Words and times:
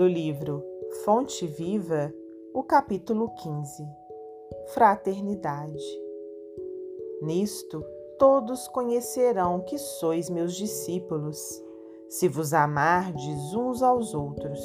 do 0.00 0.08
livro 0.08 0.64
Fonte 1.04 1.46
Viva, 1.46 2.10
o 2.54 2.62
capítulo 2.62 3.28
15 3.34 3.86
Fraternidade. 4.68 5.84
Nisto 7.20 7.84
todos 8.18 8.66
conhecerão 8.66 9.60
que 9.60 9.76
sois 9.76 10.30
meus 10.30 10.54
discípulos, 10.54 11.62
se 12.08 12.28
vos 12.28 12.54
amardes 12.54 13.52
uns 13.52 13.82
aos 13.82 14.14
outros. 14.14 14.58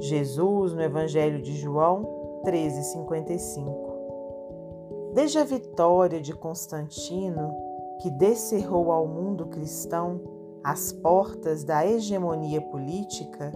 Jesus, 0.00 0.74
no 0.74 0.82
Evangelho 0.82 1.40
de 1.40 1.56
João 1.56 2.42
13,55. 2.44 5.14
Desde 5.14 5.38
a 5.38 5.44
vitória 5.44 6.20
de 6.20 6.34
Constantino, 6.34 7.54
que 8.02 8.10
descerrou 8.10 8.92
ao 8.92 9.08
mundo 9.08 9.46
cristão 9.46 10.20
as 10.62 10.92
portas 10.92 11.64
da 11.64 11.86
hegemonia 11.86 12.60
política, 12.60 13.50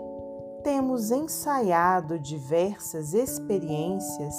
temos 0.62 1.10
ensaiado 1.10 2.18
diversas 2.18 3.14
experiências 3.14 4.34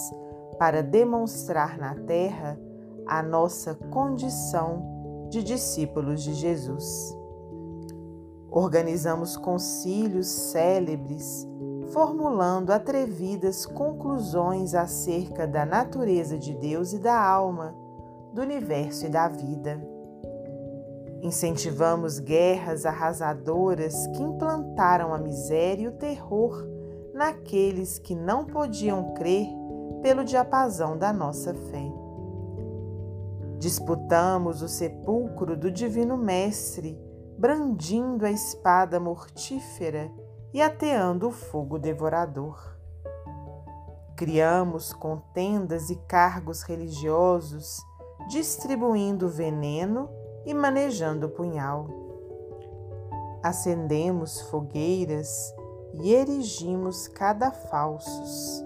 para 0.58 0.82
demonstrar 0.82 1.78
na 1.78 1.96
Terra 1.96 2.60
a 3.08 3.22
nossa 3.22 3.76
condição 3.76 5.28
de 5.30 5.44
discípulos 5.44 6.24
de 6.24 6.34
Jesus. 6.34 7.18
Organizamos 8.50 9.38
concílios 9.38 10.28
célebres, 10.28 11.48
formulando 11.92 12.72
atrevidas 12.72 13.66
conclusões 13.66 14.76
acerca 14.76 15.48
da 15.48 15.66
natureza 15.66 16.38
de 16.38 16.54
Deus 16.54 16.94
e 16.94 17.00
da 17.00 17.18
alma, 17.18 17.76
do 18.34 18.42
universo 18.42 19.06
e 19.06 19.10
da 19.10 19.28
vida. 19.28 19.82
Incentivamos 21.22 22.18
guerras 22.18 22.84
arrasadoras 22.84 24.08
que 24.08 24.24
implantaram 24.24 25.14
a 25.14 25.20
miséria 25.20 25.84
e 25.84 25.88
o 25.88 25.92
terror 25.92 26.68
naqueles 27.14 28.00
que 28.00 28.16
não 28.16 28.44
podiam 28.46 29.14
crer 29.14 29.48
pelo 30.02 30.24
diapasão 30.24 30.98
da 30.98 31.14
nossa 31.14 31.54
fé. 31.54 31.92
Disputamos 33.60 34.64
o 34.64 34.68
sepulcro 34.68 35.56
do 35.56 35.70
Divino 35.70 36.18
Mestre, 36.18 37.00
brandindo 37.38 38.26
a 38.26 38.32
espada 38.32 39.00
mortífera 39.00 40.12
e 40.52 40.60
ateando 40.60 41.28
o 41.28 41.32
fogo 41.32 41.78
devorador. 41.78 42.76
Criamos 44.16 44.92
contendas 44.92 45.92
e 45.92 45.96
cargos 46.08 46.64
religiosos, 46.64 47.78
distribuindo 48.28 49.30
veneno 49.30 50.10
e 50.46 50.54
manejando 50.54 51.28
o 51.28 51.30
punhal. 51.30 51.88
Acendemos 53.44 54.42
fogueiras 54.42 55.54
e 55.94 56.14
erigimos 56.14 57.08
cadafalsos. 57.08 58.64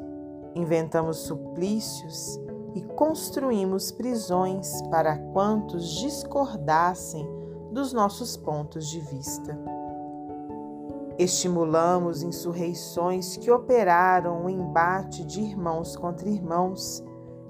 Inventamos 0.53 1.17
suplícios 1.17 2.39
e 2.73 2.81
construímos 2.81 3.91
prisões 3.91 4.81
para 4.89 5.17
quantos 5.17 5.89
discordassem 5.95 7.27
dos 7.71 7.93
nossos 7.93 8.35
pontos 8.37 8.87
de 8.87 8.99
vista. 8.99 9.57
Estimulamos 11.17 12.23
insurreições 12.23 13.37
que 13.37 13.49
operaram 13.49 14.45
o 14.45 14.49
embate 14.49 15.23
de 15.23 15.39
irmãos 15.39 15.95
contra 15.95 16.27
irmãos, 16.27 17.01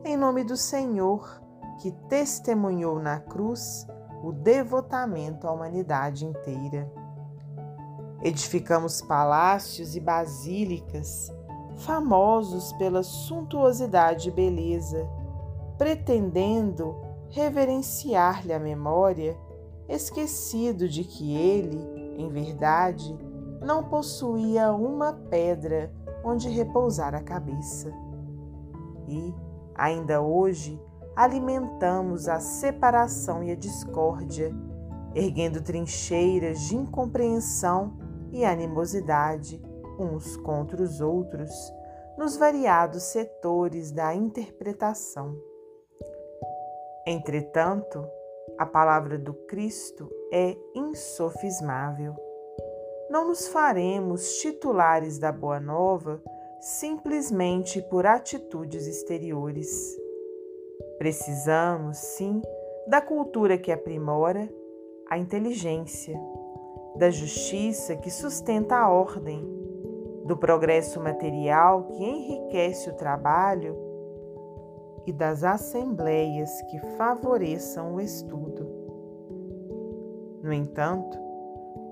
em 0.04 0.16
nome 0.16 0.44
do 0.44 0.56
Senhor, 0.56 1.42
que 1.82 1.92
testemunhou 2.08 3.00
na 3.00 3.20
cruz 3.20 3.88
o 4.26 4.32
devotamento 4.32 5.48
à 5.48 5.52
humanidade 5.52 6.26
inteira. 6.26 6.92
Edificamos 8.24 9.00
palácios 9.00 9.96
e 9.96 10.00
basílicas, 10.00 11.32
famosos 11.76 12.74
pela 12.74 13.04
suntuosidade 13.04 14.30
e 14.30 14.32
beleza, 14.32 15.08
pretendendo 15.78 16.96
reverenciar-lhe 17.30 18.52
a 18.52 18.60
memória, 18.60 19.38
esquecido 19.88 20.90
de 20.90 21.04
que 21.04 21.36
ele, 21.36 21.78
em 22.18 22.28
verdade, 22.30 23.16
não 23.62 23.84
possuía 23.84 24.74
uma 24.74 25.14
pedra 25.14 25.94
onde 26.24 26.50
repousar 26.50 27.14
a 27.14 27.22
cabeça. 27.22 27.94
E, 29.08 29.32
ainda 29.76 30.20
hoje, 30.20 30.82
alimentamos 31.16 32.28
a 32.28 32.40
separação 32.40 33.44
e 33.44 33.52
a 33.52 33.56
discórdia, 33.56 34.52
erguendo 35.14 35.62
trincheiras 35.62 36.60
de 36.62 36.76
incompreensão 36.76 37.98
e 38.32 38.44
animosidade 38.44 39.62
uns 39.98 40.36
contra 40.38 40.82
os 40.82 41.00
outros 41.00 41.52
nos 42.18 42.36
variados 42.36 43.04
setores 43.04 43.92
da 43.92 44.14
interpretação. 44.14 45.36
Entretanto, 47.08 48.06
a 48.58 48.66
palavra 48.66 49.18
do 49.18 49.34
Cristo 49.34 50.10
é 50.34 50.56
insofismável. 50.74 52.16
Não 53.10 53.28
nos 53.28 53.48
faremos 53.48 54.38
titulares 54.38 55.20
da 55.20 55.32
Boa 55.32 55.60
Nova 55.60 56.22
simplesmente 56.60 57.82
por 57.84 58.06
atitudes 58.06 58.88
exteriores. 58.88 59.96
Precisamos, 60.98 61.98
sim, 61.98 62.42
da 62.88 63.02
cultura 63.02 63.58
que 63.58 63.72
aprimora 63.72 64.50
a 65.10 65.18
inteligência, 65.18 66.20
da 66.96 67.10
justiça 67.10 67.96
que 67.96 68.10
sustenta 68.10 68.76
a 68.76 68.90
ordem, 68.90 69.44
do 70.26 70.38
progresso 70.38 71.00
material 71.00 71.84
que 71.88 72.04
enriquece 72.04 72.90
o 72.90 72.96
trabalho 72.96 73.78
e 75.06 75.14
das 75.14 75.44
assembleias 75.44 76.50
que 76.64 76.80
favoreçam 76.98 77.96
o 77.96 78.02
estudo. 78.02 78.68
No 80.42 80.54
entanto, 80.54 81.18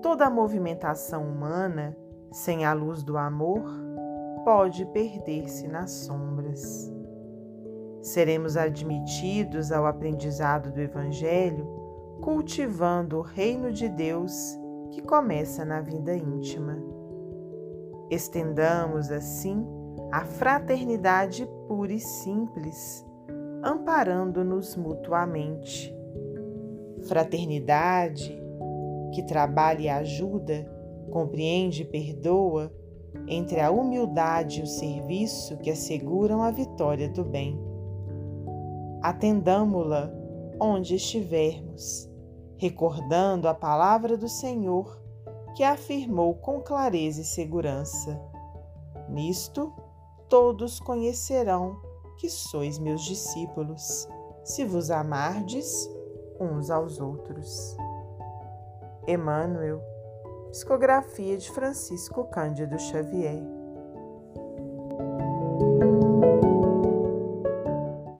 toda 0.02 0.26
a 0.26 0.30
movimentação 0.30 1.22
humana, 1.22 1.96
sem 2.32 2.64
a 2.64 2.72
luz 2.72 3.02
do 3.02 3.16
amor, 3.16 3.64
pode 4.44 4.84
perder-se 4.86 5.68
nas 5.68 5.90
sombras. 5.90 6.93
Seremos 8.04 8.54
admitidos 8.54 9.72
ao 9.72 9.86
aprendizado 9.86 10.70
do 10.70 10.78
Evangelho 10.78 11.66
cultivando 12.20 13.16
o 13.16 13.22
reino 13.22 13.72
de 13.72 13.88
Deus 13.88 14.60
que 14.90 15.00
começa 15.00 15.64
na 15.64 15.80
vida 15.80 16.14
íntima. 16.14 16.76
Estendamos 18.10 19.10
assim 19.10 19.66
a 20.12 20.22
fraternidade 20.22 21.48
pura 21.66 21.94
e 21.94 21.98
simples, 21.98 23.02
amparando-nos 23.62 24.76
mutuamente. 24.76 25.90
Fraternidade 27.08 28.38
que 29.14 29.22
trabalha 29.22 29.80
e 29.80 29.88
ajuda, 29.88 30.70
compreende 31.10 31.84
e 31.84 31.86
perdoa, 31.86 32.70
entre 33.26 33.60
a 33.60 33.70
humildade 33.70 34.60
e 34.60 34.62
o 34.62 34.66
serviço 34.66 35.56
que 35.56 35.70
asseguram 35.70 36.42
a 36.42 36.50
vitória 36.50 37.08
do 37.08 37.24
bem 37.24 37.72
atendamo-la 39.04 40.10
onde 40.58 40.94
estivermos, 40.94 42.10
recordando 42.56 43.46
a 43.46 43.52
palavra 43.52 44.16
do 44.16 44.30
Senhor 44.30 44.98
que 45.54 45.62
afirmou 45.62 46.34
com 46.36 46.62
clareza 46.62 47.20
e 47.20 47.24
segurança: 47.24 48.18
Nisto 49.10 49.70
todos 50.26 50.80
conhecerão 50.80 51.76
que 52.16 52.30
sois 52.30 52.78
meus 52.78 53.02
discípulos, 53.02 54.08
se 54.42 54.64
vos 54.64 54.90
amardes 54.90 55.86
uns 56.40 56.70
aos 56.70 56.98
outros. 56.98 57.76
Emmanuel, 59.06 59.82
psicografia 60.50 61.36
de 61.36 61.50
Francisco 61.50 62.24
Cândido 62.24 62.78
Xavier. 62.78 63.42